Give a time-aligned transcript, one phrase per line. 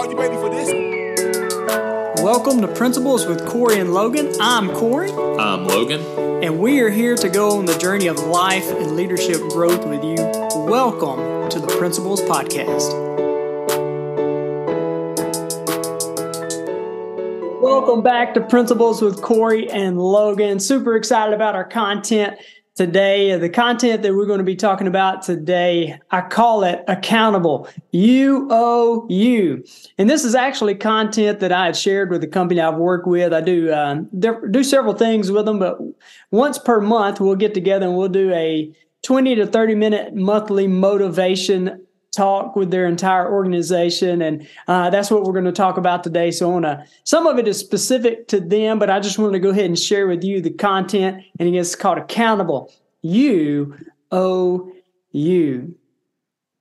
[0.00, 0.66] Are you ready for this?
[2.22, 4.32] Welcome to Principles with Cory and Logan.
[4.40, 6.00] I'm Cory, I'm Logan.
[6.42, 10.02] and we are here to go on the journey of life and leadership growth with
[10.02, 10.16] you.
[10.64, 12.88] Welcome to the Principles Podcast.
[17.60, 20.60] Welcome back to Principles with Cory and Logan.
[20.60, 22.38] Super excited about our content
[22.80, 23.36] today.
[23.36, 27.68] The content that we're going to be talking about today, I call it accountable.
[27.92, 29.62] You owe you.
[29.98, 33.34] And this is actually content that I had shared with the company I've worked with.
[33.34, 35.76] I do um, do several things with them, but
[36.30, 40.66] once per month we'll get together and we'll do a 20 to 30 minute monthly
[40.66, 46.02] motivation talk with their entire organization and uh, that's what we're going to talk about
[46.02, 46.30] today.
[46.30, 49.38] So on a, some of it is specific to them but i just wanted to
[49.38, 52.72] go ahead and share with you the content and it's called accountable.
[53.02, 53.76] You
[54.12, 54.72] owe
[55.12, 55.74] you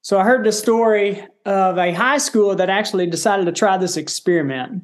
[0.02, 3.98] so i heard the story of a high school that actually decided to try this
[3.98, 4.84] experiment.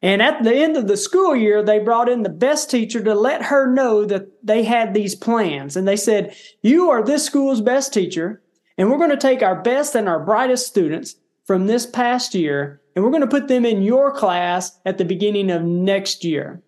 [0.00, 3.14] And at the end of the school year, they brought in the best teacher to
[3.14, 5.76] let her know that they had these plans.
[5.76, 8.40] And they said, You are this school's best teacher,
[8.78, 12.80] and we're going to take our best and our brightest students from this past year,
[12.94, 16.62] and we're going to put them in your class at the beginning of next year.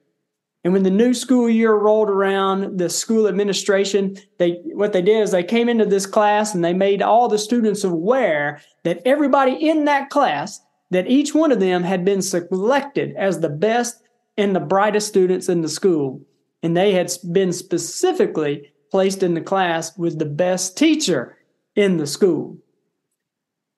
[0.65, 5.23] And when the new school year rolled around, the school administration, they what they did
[5.23, 9.53] is they came into this class and they made all the students aware that everybody
[9.53, 14.03] in that class that each one of them had been selected as the best
[14.37, 16.21] and the brightest students in the school.
[16.63, 21.37] And they had been specifically placed in the class with the best teacher
[21.77, 22.57] in the school.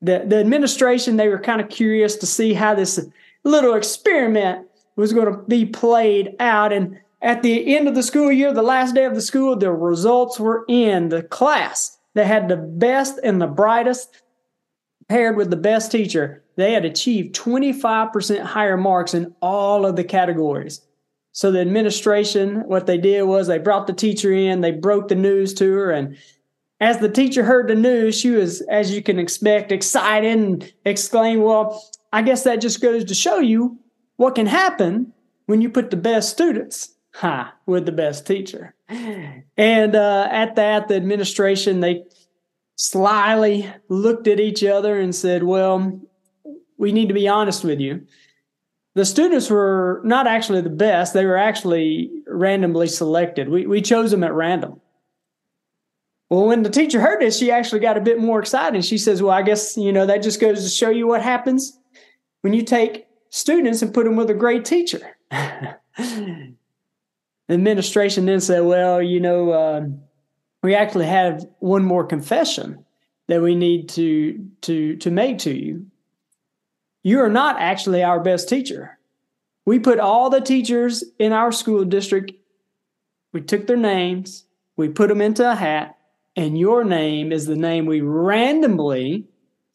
[0.00, 3.04] The, the administration, they were kind of curious to see how this
[3.44, 6.72] little experiment was going to be played out.
[6.72, 9.70] And at the end of the school year, the last day of the school, the
[9.70, 11.08] results were in.
[11.08, 14.22] The class that had the best and the brightest
[15.08, 20.04] paired with the best teacher, they had achieved 25% higher marks in all of the
[20.04, 20.82] categories.
[21.32, 25.14] So the administration, what they did was they brought the teacher in, they broke the
[25.14, 26.16] news to her, and
[26.82, 31.40] as the teacher heard the news, she was, as you can expect, excited and exclaimed,
[31.40, 31.80] Well,
[32.12, 33.78] I guess that just goes to show you
[34.16, 35.12] what can happen
[35.46, 38.74] when you put the best students ha, with the best teacher.
[39.56, 42.02] And uh, at that, the administration, they
[42.74, 46.00] slyly looked at each other and said, Well,
[46.78, 48.04] we need to be honest with you.
[48.96, 53.48] The students were not actually the best, they were actually randomly selected.
[53.48, 54.80] We, we chose them at random.
[56.32, 58.86] Well, when the teacher heard this, she actually got a bit more excited.
[58.86, 61.78] She says, Well, I guess, you know, that just goes to show you what happens
[62.40, 65.14] when you take students and put them with a great teacher.
[65.30, 66.54] the
[67.50, 69.82] administration then said, Well, you know, uh,
[70.62, 72.82] we actually have one more confession
[73.28, 75.84] that we need to to to make to you.
[77.02, 78.98] You are not actually our best teacher.
[79.66, 82.32] We put all the teachers in our school district,
[83.34, 84.46] we took their names,
[84.78, 85.98] we put them into a hat,
[86.36, 89.26] and your name is the name we randomly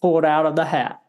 [0.01, 1.01] pulled out of the hat.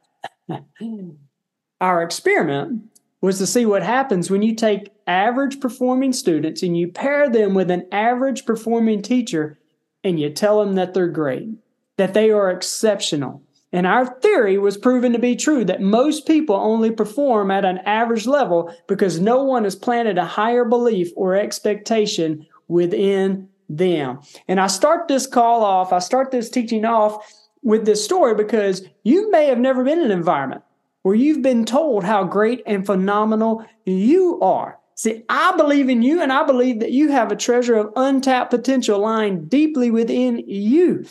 [1.80, 2.82] our experiment
[3.20, 7.54] was to see what happens when you take average performing students and you pair them
[7.54, 9.58] with an average performing teacher
[10.04, 11.48] and you tell them that they're great,
[11.96, 13.42] that they are exceptional.
[13.72, 17.78] And our theory was proven to be true that most people only perform at an
[17.78, 24.20] average level because no one has planted a higher belief or expectation within them.
[24.46, 28.82] And I start this call off, I start this teaching off with this story because
[29.02, 30.62] you may have never been in an environment
[31.02, 34.78] where you've been told how great and phenomenal you are.
[34.94, 38.50] See, I believe in you and I believe that you have a treasure of untapped
[38.50, 41.06] potential lying deeply within you.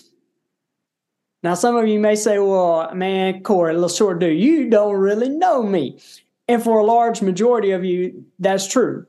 [1.44, 4.96] Now, some of you may say, well, man, Cory, a little short dude, you don't
[4.96, 6.00] really know me.
[6.47, 9.06] And for a large majority of you, that's true.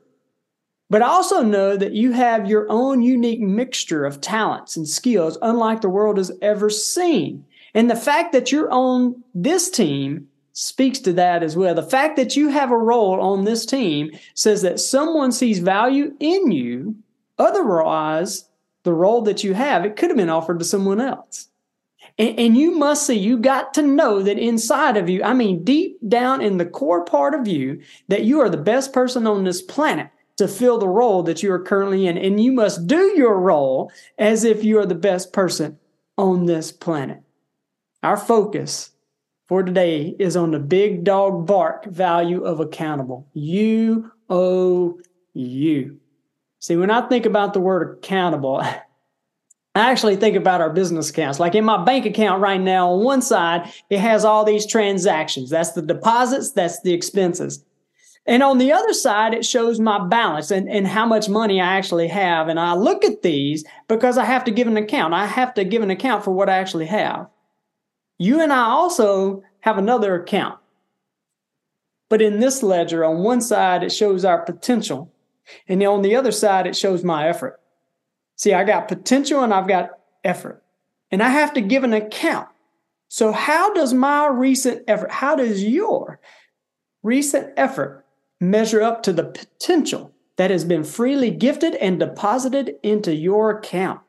[0.89, 5.37] But I also know that you have your own unique mixture of talents and skills,
[5.41, 7.45] unlike the world has ever seen.
[7.75, 11.75] And the fact that you're on this team speaks to that as well.
[11.75, 16.15] The fact that you have a role on this team says that someone sees value
[16.19, 16.95] in you.
[17.37, 18.49] Otherwise,
[18.83, 21.47] the role that you have, it could have been offered to someone else.
[22.17, 25.63] And, and, you must see, you got to know that inside of you, I mean,
[25.63, 29.45] deep down in the core part of you, that you are the best person on
[29.45, 30.09] this planet
[30.39, 32.17] to fill the role that you are currently in.
[32.17, 35.77] And you must do your role as if you are the best person
[36.17, 37.21] on this planet.
[38.03, 38.91] Our focus
[39.49, 43.27] for today is on the big dog bark value of accountable.
[43.33, 44.99] You owe
[45.33, 45.99] you.
[46.59, 48.61] See, when I think about the word accountable,
[49.75, 51.39] I actually think about our business accounts.
[51.39, 55.49] Like in my bank account right now, on one side, it has all these transactions.
[55.49, 57.63] That's the deposits, that's the expenses.
[58.29, 61.77] And on the other side, it shows my balance and, and how much money I
[61.77, 62.47] actually have.
[62.47, 65.15] And I look at these because I have to give an account.
[65.15, 67.27] I have to give an account for what I actually have.
[68.19, 70.59] You and I also have another account.
[72.07, 75.11] But in this ledger, on one side, it shows our potential.
[75.67, 77.59] And on the other side, it shows my effort.
[78.35, 79.89] See, I got potential and I've got
[80.23, 80.61] effort.
[81.09, 82.47] And I have to give an account.
[83.07, 86.19] So, how does my recent effort, how does your
[87.01, 88.05] recent effort
[88.39, 94.01] measure up to the potential that has been freely gifted and deposited into your account?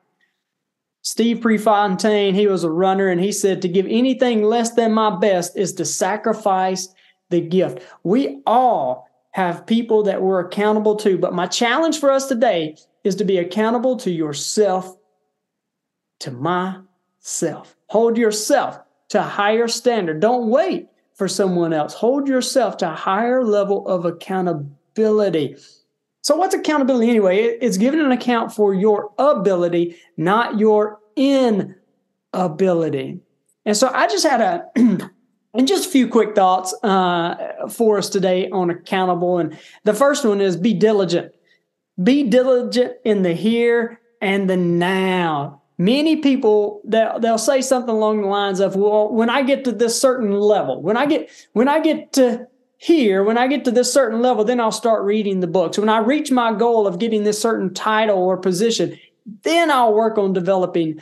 [1.03, 5.17] Steve Prefontaine, he was a runner, and he said, To give anything less than my
[5.17, 6.89] best is to sacrifice
[7.31, 7.83] the gift.
[8.03, 13.17] We all have people that we're accountable to, but my challenge for us today is
[13.17, 14.97] to be accountable to yourself,
[16.19, 17.77] to myself.
[17.87, 18.79] Hold yourself
[19.09, 20.21] to a higher standard.
[20.21, 20.89] Don't wait
[21.21, 21.93] for someone else.
[21.93, 25.55] Hold yourself to a higher level of accountability.
[26.23, 27.59] So, what's accountability anyway?
[27.61, 31.61] It's giving an account for your ability, not your inability.
[33.67, 38.09] And so, I just had a and just a few quick thoughts uh, for us
[38.09, 39.37] today on accountable.
[39.37, 41.35] And the first one is be diligent.
[42.03, 45.60] Be diligent in the here and the now.
[45.81, 49.73] Many people they'll, they'll say something along the lines of, "Well, when I get to
[49.73, 52.47] this certain level, when I get when I get to
[52.77, 55.79] here, when I get to this certain level, then I'll start reading the books.
[55.79, 58.99] When I reach my goal of getting this certain title or position,
[59.43, 61.01] then I'll work on developing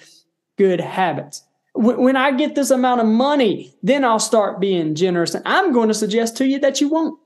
[0.59, 1.43] good habits.
[1.75, 5.35] When I get this amount of money, then I'll start being generous.
[5.35, 7.19] And I'm going to suggest to you that you won't.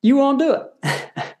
[0.00, 1.26] You won't do it.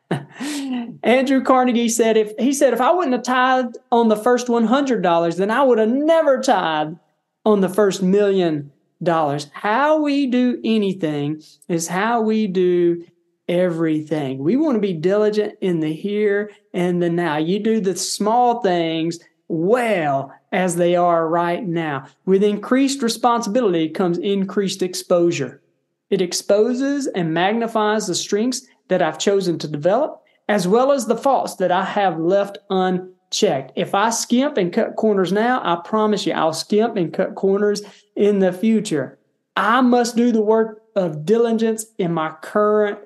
[1.02, 4.66] Andrew Carnegie said if he said if I wouldn't have tithed on the first one
[4.66, 6.96] hundred dollars, then I would have never tithed
[7.44, 8.72] on the first million
[9.02, 9.48] dollars.
[9.52, 13.04] How we do anything is how we do
[13.48, 14.38] everything.
[14.38, 17.36] We want to be diligent in the here and the now.
[17.36, 22.06] You do the small things well as they are right now.
[22.24, 25.62] With increased responsibility comes increased exposure.
[26.10, 31.16] It exposes and magnifies the strengths that I've chosen to develop, as well as the
[31.16, 33.72] faults that I have left unchecked.
[33.76, 37.82] If I skimp and cut corners now, I promise you I'll skimp and cut corners
[38.14, 39.18] in the future.
[39.56, 42.98] I must do the work of diligence in my current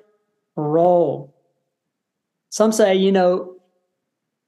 [0.55, 1.35] role.
[2.49, 3.55] Some say, you know,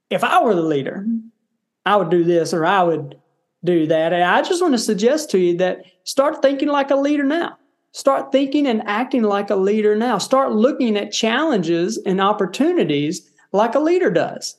[0.10, 1.06] if I were the leader,
[1.86, 3.20] I would do this or I would
[3.64, 4.14] do that.
[4.14, 7.58] And I just want to suggest to you that start thinking like a leader now.
[7.94, 10.18] Start thinking and acting like a leader now.
[10.18, 14.58] Start looking at challenges and opportunities like a leader does.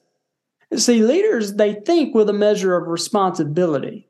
[0.77, 4.09] See, leaders, they think with a measure of responsibility.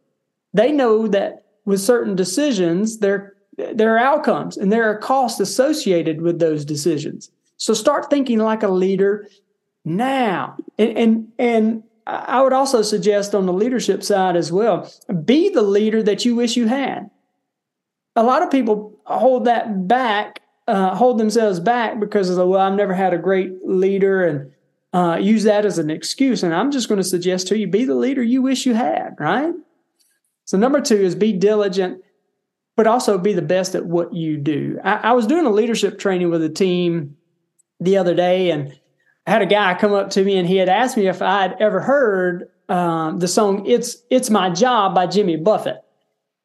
[0.53, 6.21] They know that with certain decisions, there, there are outcomes and there are costs associated
[6.21, 7.31] with those decisions.
[7.57, 9.27] So start thinking like a leader
[9.87, 10.57] now.
[10.79, 14.93] And, and, and I would also suggest on the leadership side as well
[15.25, 17.11] be the leader that you wish you had.
[18.17, 22.61] A lot of people hold that back, uh, hold themselves back because of the, well,
[22.61, 24.53] I've never had a great leader and
[24.93, 26.43] uh, use that as an excuse.
[26.43, 29.17] And I'm just going to suggest to you be the leader you wish you had,
[29.19, 29.53] right?
[30.45, 32.03] So, number two is be diligent,
[32.77, 34.79] but also be the best at what you do.
[34.85, 37.17] I, I was doing a leadership training with a team
[37.81, 38.79] the other day, and
[39.27, 41.61] I had a guy come up to me and he had asked me if I'd
[41.61, 45.79] ever heard um, the song "It's It's My Job" by Jimmy Buffett,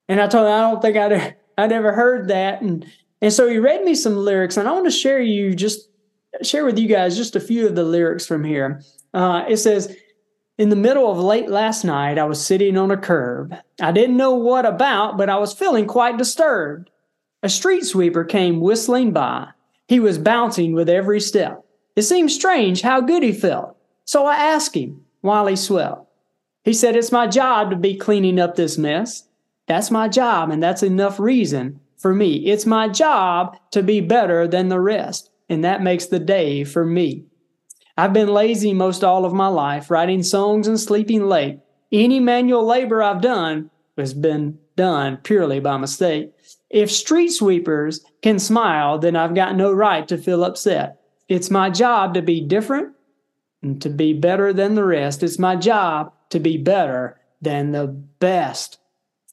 [0.08, 2.86] and I told him I don't think I'd I'd ever heard that, and
[3.22, 5.90] and so he read me some lyrics, and I want to share you just
[6.42, 8.82] share with you guys just a few of the lyrics from here.
[9.14, 9.96] Uh, it says.
[10.58, 13.56] In the middle of late last night, I was sitting on a curb.
[13.80, 16.90] I didn't know what about, but I was feeling quite disturbed.
[17.42, 19.52] A street sweeper came whistling by.
[19.88, 21.64] He was bouncing with every step.
[21.96, 26.06] It seemed strange how good he felt, so I asked him while he swept.
[26.66, 29.29] He said, It's my job to be cleaning up this mess.
[29.70, 32.48] That's my job, and that's enough reason for me.
[32.48, 36.84] It's my job to be better than the rest, and that makes the day for
[36.84, 37.26] me.
[37.96, 41.60] I've been lazy most all of my life, writing songs and sleeping late.
[41.92, 46.34] Any manual labor I've done has been done purely by mistake.
[46.72, 51.00] If street sweepers can smile, then I've got no right to feel upset.
[51.28, 52.96] It's my job to be different
[53.62, 55.22] and to be better than the rest.
[55.22, 58.80] It's my job to be better than the best.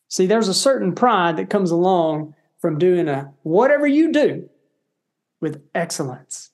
[0.08, 4.48] See, there's a certain pride that comes along from doing a whatever you do
[5.40, 6.50] with excellence.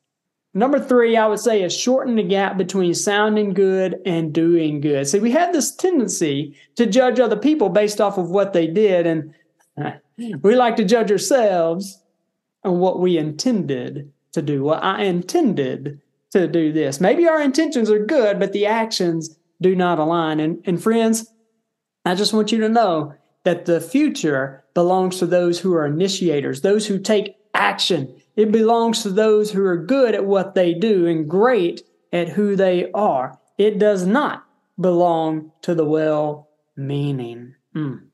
[0.55, 5.07] Number three, I would say, is shorten the gap between sounding good and doing good.
[5.07, 9.07] See, we have this tendency to judge other people based off of what they did,
[9.07, 9.35] and
[10.43, 12.03] we like to judge ourselves
[12.65, 14.65] on what we intended to do.
[14.65, 16.01] Well, I intended
[16.33, 17.01] to do this.
[17.01, 20.41] Maybe our intentions are good, but the actions do not align.
[20.41, 21.33] And, and friends,
[22.05, 23.15] I just want you to know
[23.45, 28.15] that the future belongs to those who are initiators, those who take action.
[28.37, 31.83] It belongs to those who are good at what they do and great
[32.13, 33.39] at who they are.
[33.59, 34.47] It does not
[34.81, 37.55] belong to the well meaning.
[37.75, 38.07] Mm.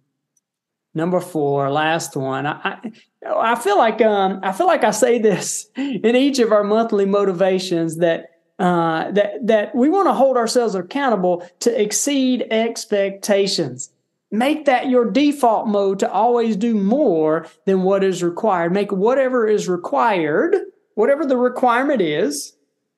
[0.94, 2.46] Number four, last one.
[2.46, 2.80] I,
[3.24, 6.64] I, I feel like um, I feel like I say this in each of our
[6.64, 13.92] monthly motivations that uh, that that we want to hold ourselves accountable to exceed expectations.
[14.30, 18.72] Make that your default mode to always do more than what is required.
[18.72, 20.54] Make whatever is required,
[20.94, 22.54] whatever the requirement is,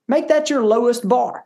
[0.09, 1.45] make that your lowest bar.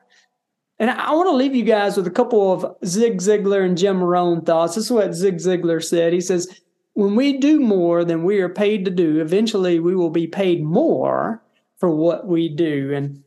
[0.78, 4.02] And I want to leave you guys with a couple of Zig Ziglar and Jim
[4.02, 4.74] Rohn thoughts.
[4.74, 6.12] This is what Zig Ziglar said.
[6.12, 6.60] He says,
[6.94, 10.64] When we do more than we are paid to do, eventually we will be paid
[10.64, 11.42] more
[11.76, 12.92] for what we do.
[12.92, 13.22] And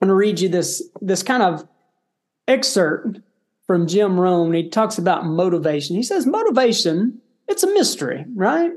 [0.00, 1.68] I'm going to read you this, this kind of
[2.48, 3.20] excerpt
[3.70, 4.52] from Jim Rohn.
[4.52, 5.94] He talks about motivation.
[5.94, 8.72] He says, motivation, it's a mystery, right?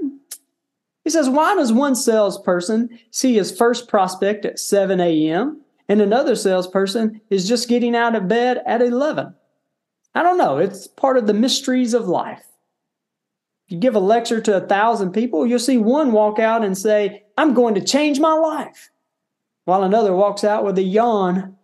[1.04, 5.60] He says, why does one salesperson see his first prospect at 7 a.m.
[5.90, 9.34] and another salesperson is just getting out of bed at 11?
[10.14, 10.60] I don't know.
[10.60, 12.46] It's part of the mysteries of life.
[13.66, 16.78] If you give a lecture to a thousand people, you'll see one walk out and
[16.78, 18.92] say, I'm going to change my life,
[19.66, 21.58] while another walks out with a yawn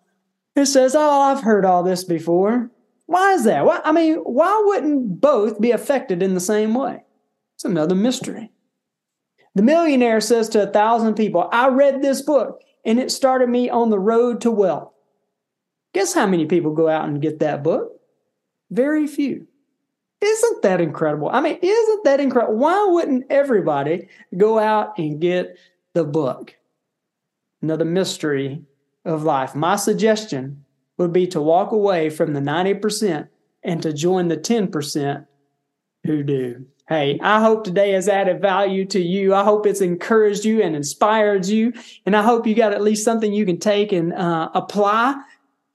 [0.56, 2.72] and says, Oh, I've heard all this before.
[3.10, 3.66] Why is that?
[3.66, 7.04] Why, I mean, why wouldn't both be affected in the same way?
[7.56, 8.52] It's another mystery.
[9.56, 13.68] The millionaire says to a thousand people, I read this book and it started me
[13.68, 14.94] on the road to wealth.
[15.94, 18.00] Guess how many people go out and get that book?
[18.70, 19.48] Very few.
[20.22, 21.30] Isn't that incredible?
[21.30, 22.58] I mean, isn't that incredible?
[22.58, 25.58] Why wouldn't everybody go out and get
[25.96, 26.56] the book?
[27.64, 28.62] Another mystery
[29.04, 29.56] of life.
[29.56, 30.64] My suggestion
[31.00, 33.28] would be to walk away from the 90%
[33.64, 35.26] and to join the 10%
[36.06, 36.66] who do.
[36.88, 39.34] Hey, I hope today has added value to you.
[39.34, 41.72] I hope it's encouraged you and inspired you.
[42.06, 45.22] And I hope you got at least something you can take and uh, apply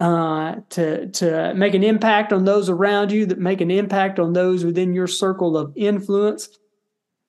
[0.00, 4.32] uh, to, to make an impact on those around you, that make an impact on
[4.32, 6.48] those within your circle of influence.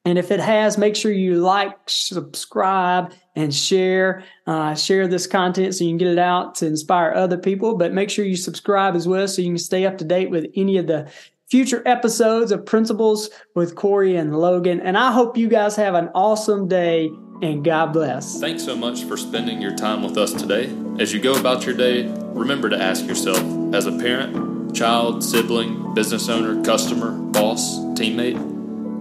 [0.05, 4.23] And if it has, make sure you like, subscribe, and share.
[4.45, 7.75] Uh, share this content so you can get it out to inspire other people.
[7.75, 10.45] But make sure you subscribe as well so you can stay up to date with
[10.55, 11.11] any of the
[11.47, 14.79] future episodes of Principles with Cory and Logan.
[14.79, 17.09] And I hope you guys have an awesome day
[17.41, 18.39] and God bless.
[18.39, 20.73] Thanks so much for spending your time with us today.
[20.99, 23.39] As you go about your day, remember to ask yourself
[23.73, 28.54] as a parent, child, sibling, business owner, customer, boss, teammate,